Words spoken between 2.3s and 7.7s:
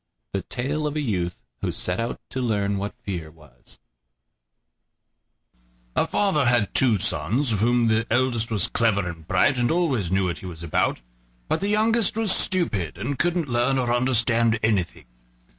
TO LEARN WHAT FEAR WAS A father had two sons, of